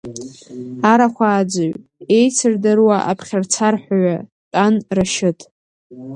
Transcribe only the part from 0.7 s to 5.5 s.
Арахәааӡаҩ, еицырдыруа аԥхьарцарҳәаҩы Тәан Рашьыҭ…